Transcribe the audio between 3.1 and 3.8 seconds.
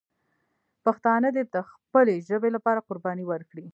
ورکړي.